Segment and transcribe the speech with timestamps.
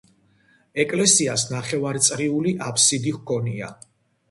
[0.83, 3.73] ეკლესიას ნახევარწრიული აფსიდი ჰქონია.